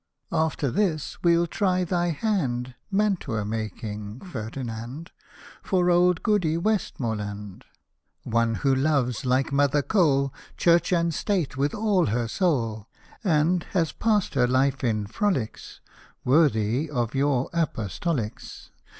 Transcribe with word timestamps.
After 0.31 0.71
this, 0.71 1.21
we'll 1.21 1.45
try 1.45 1.83
thy 1.83 2.09
hand, 2.09 2.73
Mantua 2.89 3.45
making 3.45 4.21
Ferdinand, 4.21 5.11
For 5.61 5.91
old 5.91 6.23
Goody 6.23 6.55
W— 6.55 6.75
stm— 6.79 6.97
1— 7.01 7.17
d; 7.59 7.65
One 8.23 8.55
who 8.55 8.73
loves, 8.73 9.27
like 9.27 9.51
Mother 9.51 9.83
Cole, 9.83 10.33
Church 10.57 10.91
and 10.91 11.13
State 11.13 11.55
with 11.55 11.75
all 11.75 12.07
her 12.07 12.27
soul; 12.27 12.87
And 13.23 13.61
has 13.73 13.91
passed 13.91 14.33
her 14.33 14.47
life 14.47 14.83
in 14.83 15.05
frolics 15.05 15.81
Worthy 16.25 16.89
of 16.89 17.13
your 17.13 17.51
Apostolics. 17.53 18.71